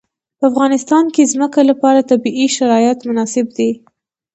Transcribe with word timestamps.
په 0.39 0.43
افغانستان 0.51 1.05
کې 1.13 1.21
د 1.23 1.29
ځمکه 1.33 1.61
لپاره 1.69 2.07
طبیعي 2.11 2.47
شرایط 2.57 2.99
مناسب 3.09 3.45
دي. 3.57 3.71